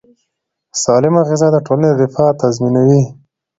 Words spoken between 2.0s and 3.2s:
رفاه تضمینوي.